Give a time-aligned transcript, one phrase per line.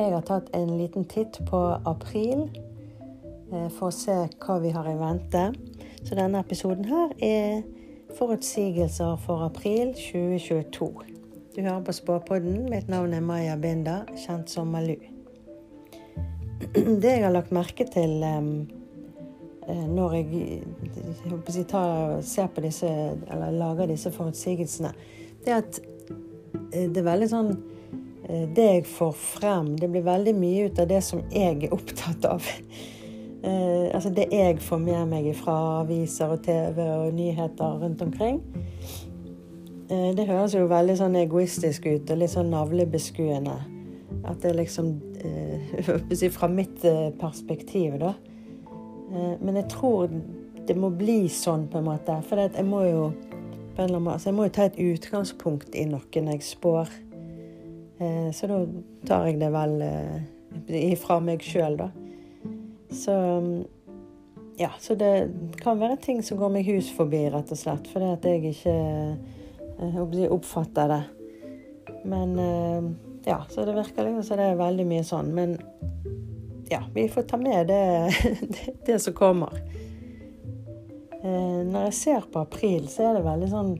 [0.00, 2.46] Jeg har tatt en liten titt på april
[3.52, 5.42] eh, for å se hva vi har i vente.
[6.00, 7.60] Så denne episoden her er
[8.16, 10.88] forutsigelser for april 2022.
[11.52, 12.62] Du hører på Spåpodden.
[12.72, 14.96] Mitt navn er Maja Binda, kjent som Malu.
[16.72, 18.54] Det jeg har lagt merke til um,
[19.68, 20.62] når jeg,
[21.28, 24.94] jeg tar, ser på disse, eller lager disse forutsigelsene,
[25.44, 25.82] det er at
[26.72, 27.69] det er veldig sånn Eh,
[28.30, 32.26] det jeg får frem, det blir veldig mye ut av det som jeg er opptatt
[32.28, 32.46] av.
[33.42, 38.40] Eh, altså det jeg får med meg fra aviser og TV og nyheter rundt omkring.
[39.88, 43.56] Eh, det høres jo veldig sånn egoistisk ut og litt sånn navlebeskuende.
[44.28, 44.98] At det liksom
[46.32, 46.80] Fra mitt
[47.20, 48.14] perspektiv, da.
[49.42, 50.08] Men jeg tror
[50.64, 52.14] det må bli sånn, på en måte.
[52.24, 53.02] For jeg må jo
[53.76, 56.46] på en eller annen altså jeg må jo ta et utgangspunkt i noe når jeg
[56.48, 56.88] spår.
[58.00, 58.60] Eh, så da
[59.06, 60.20] tar jeg det vel eh,
[60.88, 61.90] ifra meg sjøl, da.
[62.90, 63.14] Så
[64.60, 65.12] ja, så det
[65.60, 67.88] kan være ting som går meg hus forbi, rett og slett.
[67.92, 68.74] Fordi at jeg ikke
[69.84, 71.02] eh, oppfatter det.
[72.08, 72.32] Men
[73.26, 75.30] ja, så det virker liksom som det er veldig mye sånn.
[75.36, 75.54] Men
[76.70, 77.82] ja, vi får ta med det,
[78.54, 79.52] det, det som kommer.
[81.20, 83.74] Når jeg ser på april, så er det veldig sånn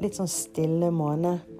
[0.00, 1.51] litt sånn stille måned.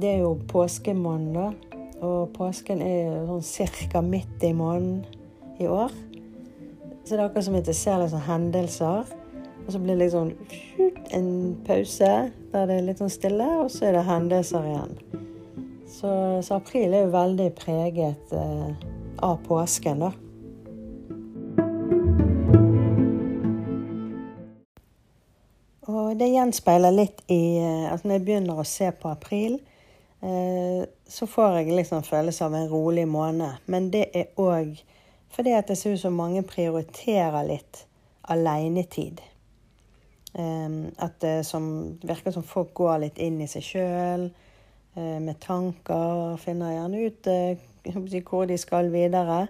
[0.00, 1.66] Det er jo påskemåned,
[2.00, 5.02] og påsken er sånn cirka midt i måneden
[5.60, 5.92] i år.
[7.04, 9.12] Så det er akkurat som at jeg ser litt sånn hendelser,
[9.62, 10.32] og så blir det liksom
[11.12, 11.28] en
[11.66, 12.10] pause
[12.52, 14.96] der det er litt sånn stille, og så er det hendelser igjen.
[15.92, 18.84] Så, så april er jo veldig preget eh,
[19.22, 20.12] av påsken, da.
[25.92, 29.58] Og det gjenspeiler litt i Altså når jeg begynner å se på april,
[30.22, 33.64] så får jeg liksom følelse av en rolig måned.
[33.66, 34.76] Men det er òg
[35.32, 37.86] fordi at det ser ut som mange prioriterer litt
[38.30, 39.22] alenetid.
[40.32, 46.38] At det som, virker som folk går litt inn i seg sjøl eh, med tanker.
[46.40, 47.28] Finner gjerne ut
[48.30, 49.46] hvor de skal videre.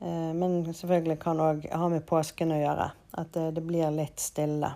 [0.00, 2.90] Eh, men selvfølgelig kan òg ha med påsken å gjøre.
[3.20, 4.74] At det blir litt stille.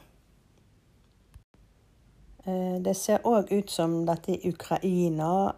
[2.49, 5.53] Eh, det ser òg ut som dette i Ukraina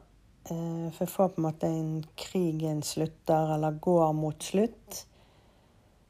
[0.50, 5.04] For jeg får på en måte en krigen slutter, eller går mot slutt.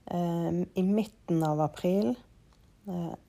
[0.07, 2.15] Eh, I midten av april,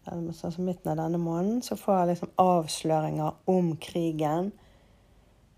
[0.06, 4.52] altså midten av denne måneden, så får jeg liksom avsløringer om krigen.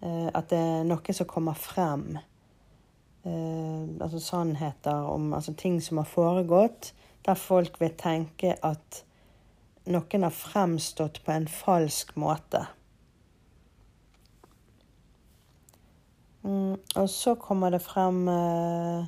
[0.01, 2.17] At det er noe som kommer frem.
[3.27, 6.93] Altså sannheter om altså ting som har foregått,
[7.25, 9.03] der folk vil tenke at
[9.85, 12.65] noen har fremstått på en falsk måte.
[16.43, 19.05] Mm, og så kommer det frem eh,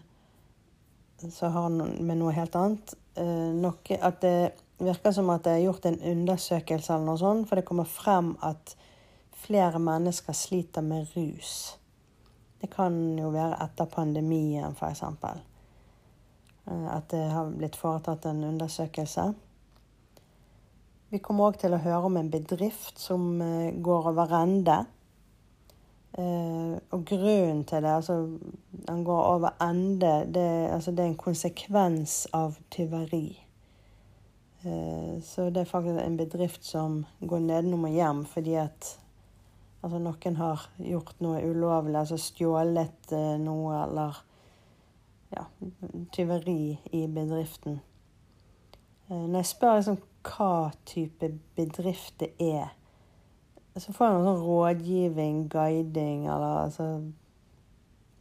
[1.20, 2.94] Så har han med noe helt annet.
[3.16, 7.48] Eh, noe, at det virker som at det er gjort en undersøkelse eller noe sånt,
[7.50, 8.76] for det kommer frem at
[9.46, 11.78] flere mennesker sliter med rus.
[12.62, 15.04] Det kan jo være etter pandemien, f.eks.
[15.04, 19.34] Eh, at det har blitt foretatt en undersøkelse.
[21.16, 24.74] Vi kommer òg til å høre om en bedrift som eh, går over ende.
[26.12, 28.18] Eh, og grunnen til det, altså
[28.90, 30.44] den går over ende, det,
[30.76, 33.30] altså, det er en konsekvens av tyveri.
[34.68, 38.90] Eh, så det er faktisk en bedrift som går nedenom og hjem fordi at
[39.80, 43.16] altså, noen har gjort noe ulovlig, altså stjålet
[43.46, 44.20] noe eller
[45.32, 45.48] ja,
[46.12, 47.80] tyveri i bedriften.
[49.08, 52.74] Når jeg spør liksom hva type bedrift det er.
[53.76, 56.90] Så får jeg noe sånn rådgivning, guiding eller altså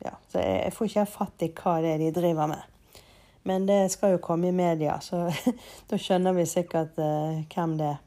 [0.04, 0.16] Ja.
[0.28, 2.64] Så jeg, jeg får ikke fatt i hva det er de driver med.
[3.44, 5.28] Men det skal jo komme i media, så
[5.90, 8.00] da skjønner vi sikkert uh, hvem det er.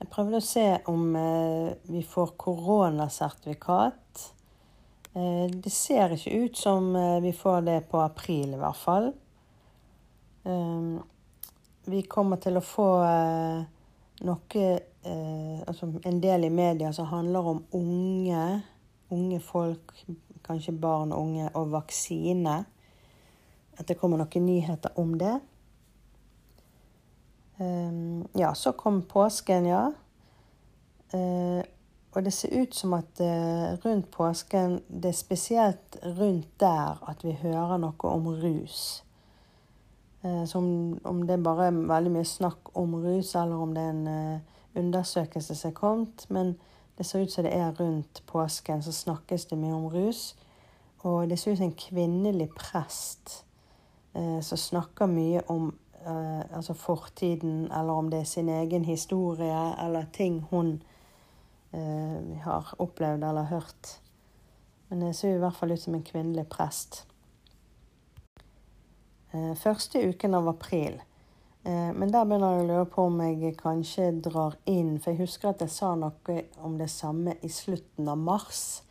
[0.00, 4.24] Jeg prøvde å se om uh, vi får koronasertifikat.
[5.16, 6.92] Uh, det ser ikke ut som
[7.24, 9.10] vi får det på april, i hvert fall.
[10.46, 11.02] Um,
[11.86, 13.64] vi kommer til å få eh,
[14.26, 18.46] noe eh, Altså en del i media som handler om unge,
[19.14, 19.92] unge folk,
[20.46, 22.56] kanskje barn og unge, og vaksine.
[23.78, 25.36] At det kommer noen nyheter om det.
[27.56, 29.86] Um, ja, så kom påsken, ja.
[31.14, 31.62] Uh,
[32.16, 33.20] og det ser ut som at
[33.84, 39.05] rundt påsken Det er spesielt rundt der at vi hører noe om rus.
[40.24, 43.90] Eh, som om det bare er veldig mye snakk om rus, eller om det er
[43.90, 44.40] en eh,
[44.76, 46.26] undersøkelse som er kommet.
[46.28, 46.56] Men
[46.98, 50.36] det ser ut som det er rundt påsken, så snakkes det mye om rus.
[50.98, 53.44] Og det ser ut som en kvinnelig prest
[54.14, 55.68] eh, som snakker mye om
[56.06, 60.82] eh, altså fortiden, eller om det er sin egen historie, eller ting hun
[61.72, 64.00] eh, har opplevd eller hørt.
[64.88, 67.06] Men det ser i hvert fall ut som en kvinnelig prest.
[69.36, 70.96] Eh, første uken av april
[71.66, 75.24] Eh, men der begynner jeg å lure på om jeg kanskje drar inn For jeg
[75.24, 78.82] husker at jeg sa noe om det samme i slutten av mars.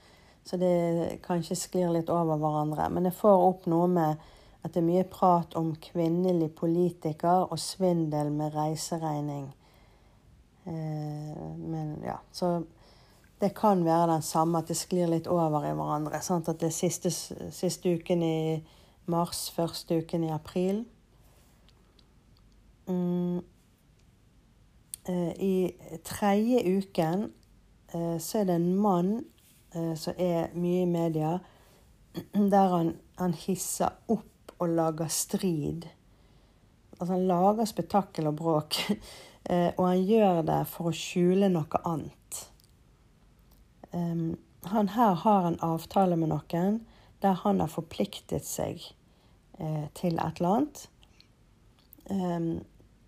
[0.46, 2.90] Så det kanskje sklir litt over hverandre.
[2.92, 4.26] Men jeg får opp noe med
[4.66, 9.48] at det er mye prat om kvinnelig politiker og svindel med reiseregning.
[10.68, 12.58] Eh, men ja, så
[13.40, 16.20] det kan være den samme, at det sklir litt over i hverandre.
[16.26, 16.50] Sant?
[16.50, 18.38] At det siste, siste uken i
[19.12, 20.84] mars, første uken i april.
[22.88, 23.38] Mm,
[25.10, 25.56] eh, I
[26.06, 27.28] tredje uken
[27.94, 29.12] eh, så er det en mann
[29.74, 31.38] eh, som er mye i media,
[32.54, 35.88] der han, han hisser opp og lager strid.
[36.96, 38.82] Altså han lager spetakkel og bråk.
[39.78, 42.38] og han gjør det for å skjule noe annet.
[43.94, 46.80] han her har en avtale med noen
[47.26, 48.86] der han har forpliktet seg
[49.98, 50.82] til et eller annet.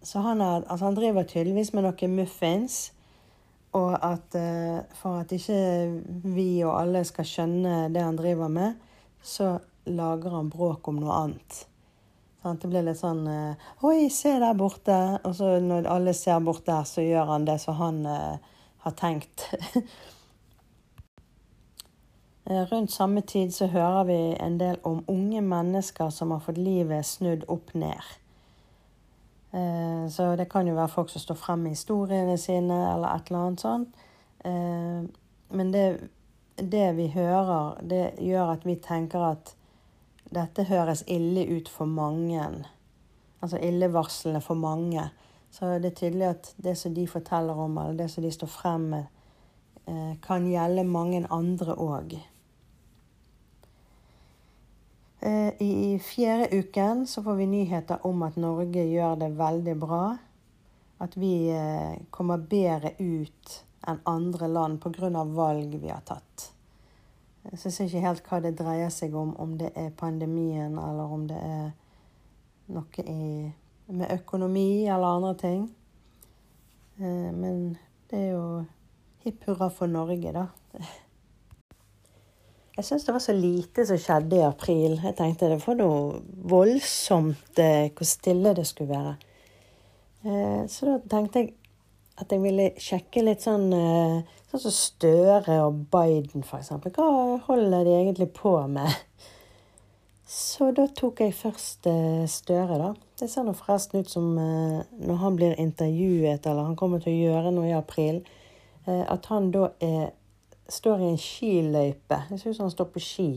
[0.08, 2.78] Så han, er, altså han driver tydeligvis med noen muffins.
[3.75, 5.58] Og at uh, for at ikke
[6.24, 8.78] vi og alle skal skjønne det han driver med,
[9.22, 11.63] så lager han bråk om noe annet.
[12.42, 14.98] Sånn, det blir litt sånn uh, Oi, se der borte.
[15.28, 18.56] Og så når alle ser bort der, så gjør han det som han uh,
[18.86, 19.50] har tenkt.
[22.48, 27.06] Rundt samme tid så hører vi en del om unge mennesker som har fått livet
[27.06, 28.04] snudd opp ned.
[29.52, 33.28] Eh, så det kan jo være folk som står frem med historiene sine, eller et
[33.28, 34.00] eller annet sånt.
[34.46, 35.04] Eh,
[35.60, 35.86] men det,
[36.56, 39.54] det vi hører, det gjør at vi tenker at
[40.32, 42.48] dette høres ille ut for mange.
[43.42, 45.10] Altså illevarslende for mange.
[45.52, 48.52] Så det er tydelig at det som de forteller om, eller det som de står
[48.52, 49.06] frem med,
[49.88, 52.20] eh, kan gjelde mange andre òg.
[55.19, 60.04] Eh, I fjerde uken så får vi nyheter om at Norge gjør det veldig bra.
[61.02, 65.24] At vi eh, kommer bedre ut enn andre land pga.
[65.24, 66.52] valg vi har tatt.
[67.54, 71.14] Så jeg ser ikke helt hva det dreier seg om, om det er pandemien eller
[71.14, 71.70] om det er
[72.75, 73.48] noe i,
[73.88, 75.68] med økonomi eller andre ting.
[77.00, 77.78] Eh, men
[78.12, 78.66] det er jo
[79.24, 80.48] hipp hurra for Norge, da.
[82.77, 85.00] Jeg syns det var så lite som skjedde i april.
[85.01, 89.13] Jeg tenkte det var noe voldsomt eh, hvor stille det skulle være.
[90.21, 91.56] Eh, så da tenkte jeg
[92.21, 96.69] at jeg ville sjekke litt sånn eh, Sånn som Støre og Biden, f.eks.
[96.95, 97.07] Hva
[97.50, 98.94] holder de egentlig på med?
[100.31, 101.89] Så da tok jeg først
[102.31, 102.94] Støre, da.
[103.19, 107.25] Det ser nå forresten ut som når han blir intervjuet, eller han kommer til å
[107.25, 108.21] gjøre noe i april,
[108.88, 110.13] at han da er
[110.69, 112.24] står i en skiløype.
[112.30, 113.31] Det ser ut som han står på ski.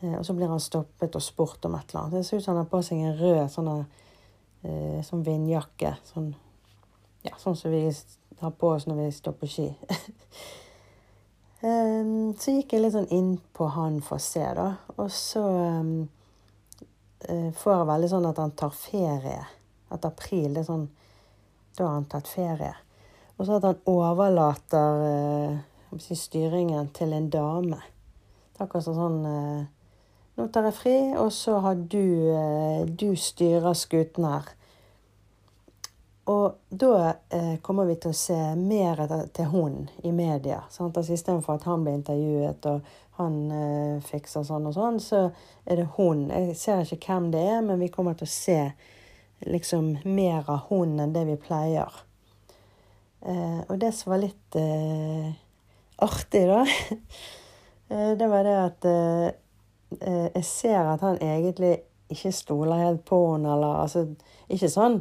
[0.00, 2.18] Eh, og så blir han stoppet og spurt om et eller annet.
[2.18, 3.76] Det ser ut som han har på seg en rød sånne,
[4.62, 5.96] eh, sånn vindjakke.
[6.12, 6.34] Sånn,
[7.26, 7.82] ja, sånn som vi
[8.40, 9.68] har på oss når vi står på ski.
[11.62, 14.68] um, så gikk jeg litt sånn inn på han for å se, da.
[14.96, 15.44] Og så
[15.80, 15.94] um,
[17.26, 19.46] får jeg veldig sånn at han tar ferie.
[19.90, 20.88] At april det er sånn
[21.76, 22.72] Da har han tatt ferie.
[23.36, 25.02] Og så at han overlater
[26.00, 27.80] si, styringen til en dame.
[28.52, 29.64] Det er akkurat sånn eh,
[30.36, 34.50] Nå tar jeg fri, og så har du eh, Du styrer skuten her.
[36.28, 39.00] Og da eh, kommer vi til å se mer
[39.32, 40.64] til hun i media.
[40.74, 40.96] Sant?
[40.98, 43.36] Altså Istedenfor at han blir intervjuet og han
[44.04, 45.22] fikser sånn og sånn, så
[45.64, 46.26] er det hun.
[46.28, 48.58] Jeg ser ikke hvem det er, men vi kommer til å se
[49.46, 52.02] liksom mer av hun enn det vi pleier.
[53.26, 55.32] Eh, og det som var litt eh,
[55.96, 56.66] artig, da,
[57.88, 59.26] eh, det var det at eh,
[60.00, 61.78] eh, jeg ser at han egentlig
[62.12, 64.06] ikke stoler helt på henne, eller altså
[64.48, 65.00] Ikke sånn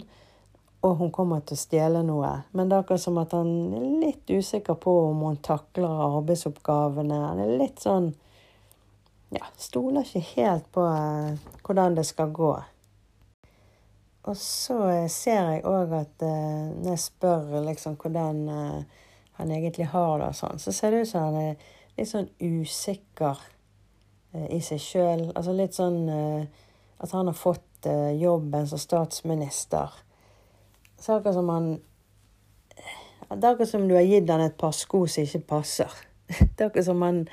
[0.85, 2.29] og hun kommer til å stjele noe.
[2.53, 7.17] Men det er akkurat som at han er litt usikker på om hun takler arbeidsoppgavene.
[7.23, 8.11] Han er litt sånn
[9.33, 10.83] Ja, stoler ikke helt på
[11.65, 12.51] hvordan det skal gå.
[14.29, 14.77] Og så
[15.09, 18.45] ser jeg òg at når jeg spør liksom hvordan
[19.37, 21.65] han egentlig har det sånn, så ser det ut som han er
[21.97, 23.41] litt sånn usikker
[24.35, 25.25] eh, i seg sjøl.
[25.33, 26.63] Altså litt sånn eh,
[27.03, 29.91] at han har fått eh, jobben som statsminister.
[30.95, 31.69] Så akkurat som han
[33.25, 35.91] Det er akkurat som du har gitt han et par sko som ikke passer.
[36.27, 37.23] Det er akkurat som han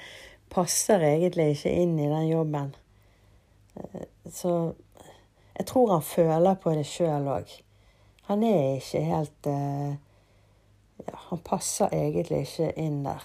[0.53, 2.73] passer egentlig ikke inn i den jobben.
[4.29, 4.75] Så
[5.55, 7.53] jeg tror han føler på det sjøl òg.
[8.29, 9.49] Han er ikke helt
[11.07, 13.23] ja, Han passer egentlig ikke inn der.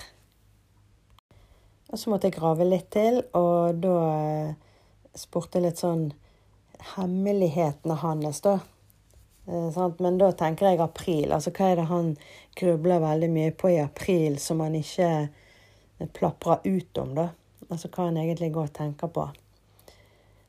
[1.88, 4.56] Og så måtte jeg grave litt til, og da eh,
[5.16, 6.10] spurte jeg litt sånn
[6.94, 8.58] Hemmelighetene hans, da.
[9.48, 11.32] Eh, Men da tenker jeg april.
[11.32, 12.16] Altså hva er det han
[12.60, 17.30] grubler veldig mye på i april som han ikke eh, plaprer ut om, da?
[17.70, 19.30] Altså hva han egentlig går og tenker på.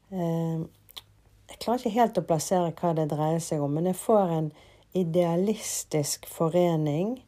[0.09, 4.51] Jeg klarer ikke helt å plassere hva det dreier seg om, men jeg får en
[4.99, 7.25] idealistisk forening.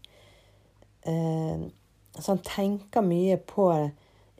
[1.02, 1.60] eh,
[2.18, 3.90] som tenker mye på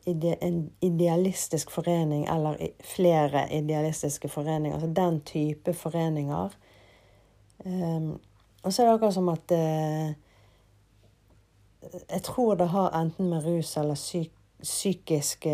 [0.05, 4.75] en idealistisk forening eller flere idealistiske foreninger.
[4.75, 6.51] Altså den type foreninger.
[7.65, 8.11] Eh,
[8.63, 10.13] og så er det akkurat som at eh,
[12.11, 14.33] Jeg tror det har enten med rus eller psyk
[14.63, 15.53] psykiske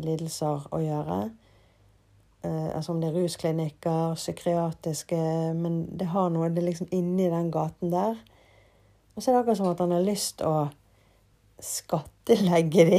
[0.00, 1.18] lidelser å gjøre.
[2.46, 5.18] Uh, altså om det er rusklinikker, psykiatriske
[5.58, 8.18] Men det har noe Det er liksom inni den gaten der.
[9.16, 10.68] Og så er det akkurat som at han har lyst å
[11.62, 12.98] skattelegge de,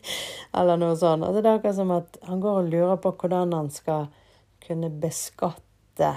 [0.58, 1.24] eller noe sånt.
[1.26, 4.06] Altså, det er akkurat som at han går og lurer på hvordan han skal
[4.62, 6.12] kunne beskatte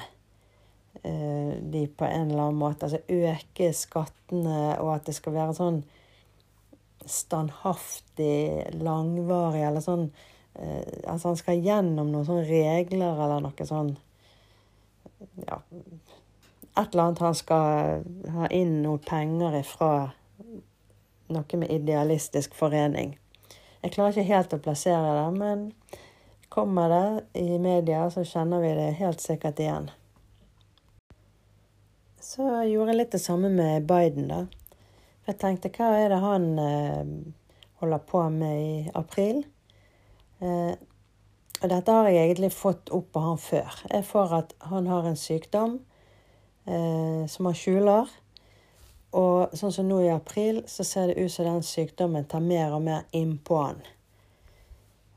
[1.01, 2.85] eh, de på en eller annen måte.
[2.85, 5.81] Altså øke skattene, og at det skal være sånn
[7.09, 10.11] standhaftig, langvarig, eller sånn
[10.55, 13.93] Altså han skal gjennom noen sånne regler eller noe sånn
[15.47, 15.61] Ja,
[16.77, 18.03] et eller annet han skal
[18.35, 19.91] ha inn noen penger ifra
[21.31, 23.15] noe med idealistisk forening.
[23.81, 25.63] Jeg klarer ikke helt å plassere det, men
[26.51, 29.89] kommer det i media, så kjenner vi det helt sikkert igjen.
[32.21, 34.43] Så gjorde jeg litt det samme med Biden, da.
[35.27, 37.09] Jeg tenkte hva er det han eh,
[37.81, 39.43] holder på med i april?
[40.41, 40.73] Eh,
[41.61, 43.77] og dette har jeg egentlig fått opp på han før.
[43.91, 45.77] Jeg får at han har en sykdom
[46.65, 48.09] eh, som han skjuler.
[49.17, 52.77] Og sånn som nå i april, så ser det ut som den sykdommen tar mer
[52.77, 53.81] og mer innpå han.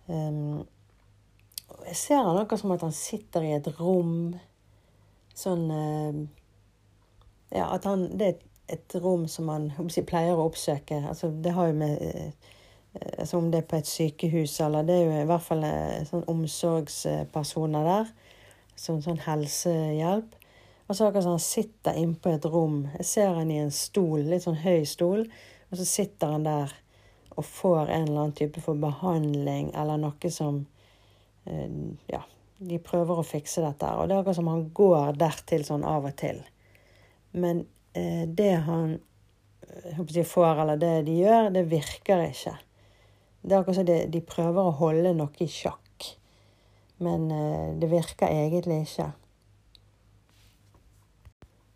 [0.06, 0.64] Um,
[1.86, 4.34] jeg ser han akkurat som at han sitter i et rom
[5.32, 6.18] sånn uh,
[7.48, 8.42] Ja, at han Det er
[8.74, 10.98] et, rom som han jeg, pleier å oppsøke.
[11.08, 12.52] Altså, det har jo med uh,
[12.94, 16.04] altså Om det er på et sykehus eller Det er jo i hvert fall uh,
[16.06, 18.12] sånn omsorgspersoner der.
[18.78, 20.34] Som sånn helsehjelp.
[20.84, 22.82] Og så akkurat sånn, han sitter innpå et rom.
[22.98, 25.24] Jeg ser han i en stol, litt sånn høy stol,
[25.70, 26.74] og så sitter han der
[27.34, 30.60] og får en eller annen type for behandling eller noe som
[31.50, 31.70] eh,
[32.10, 32.20] Ja,
[32.58, 33.88] de prøver å fikse dette.
[33.96, 36.38] Og det er akkurat som han går dertil sånn av og til.
[37.34, 37.64] Men
[37.96, 38.98] eh, det han
[39.74, 42.54] jeg eh, får, eller det de gjør, det virker ikke.
[43.44, 46.06] Det er akkurat som de, prøver å holde noe i sjakk.
[47.04, 49.10] Men eh, det virker egentlig ikke.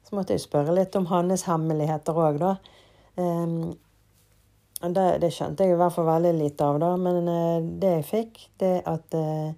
[0.08, 2.54] Så måtte jeg spørre litt om hans hemmeligheter òg, da.
[3.20, 3.74] Um,
[4.80, 6.94] det, det, skjønte jeg i hvert fall veldig lite av, da.
[6.96, 9.52] Men uh, det jeg fikk, det er at uh,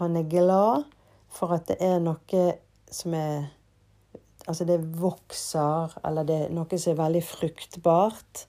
[0.00, 0.90] han er glad
[1.30, 2.44] for at det er noe
[2.90, 3.50] som er
[4.48, 8.46] Altså det vokser, eller det er noe som er veldig fruktbart.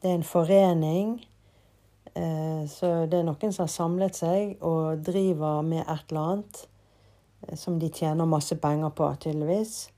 [0.00, 1.10] Det er en forening.
[2.16, 6.64] Uh, så det er noen som har samlet seg og driver med et eller annet
[7.54, 9.90] som de tjener masse penger på, tydeligvis.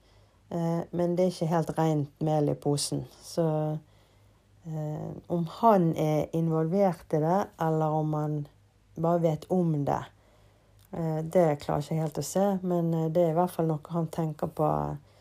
[0.49, 3.05] Eh, men det er ikke helt rent mel i posen.
[3.23, 3.47] Så
[4.67, 8.39] eh, om han er involvert i det, eller om han
[8.99, 10.03] bare vet om det,
[10.93, 12.47] eh, det klarer jeg ikke helt å se.
[12.63, 14.73] Men det er i hvert fall noe han tenker på.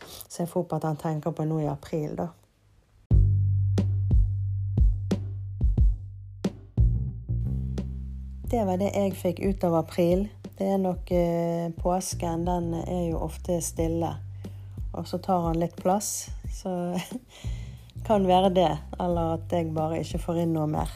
[0.08, 2.32] Så jeg får håpe at han tenker på nå i april, da.
[8.48, 10.27] Det var det jeg fikk ut av april.
[10.58, 12.48] Det er nok eh, påsken.
[12.48, 14.16] Den er jo ofte stille
[14.98, 16.30] og så tar han litt plass.
[16.54, 16.72] Så
[18.08, 20.92] kan være det, eller at jeg bare ikke får inn noe mer.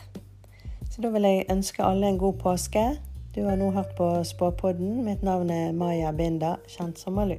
[0.90, 2.86] Så da vil jeg ønske alle en god påske.
[3.36, 5.04] Du har nå hørt på Spåpodden.
[5.06, 7.38] Mitt navn er Maya Binda, kjent som Malu.